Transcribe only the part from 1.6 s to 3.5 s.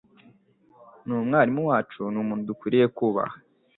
wacu numuntu dukwiye kubaha.